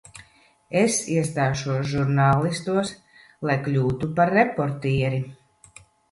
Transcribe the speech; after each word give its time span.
Es 0.79 0.95
iestāšos 1.15 1.83
žurnālistos, 1.91 2.93
lai 3.49 3.57
kļūtu 3.67 4.09
par 4.21 4.33
reportieri. 4.39 5.21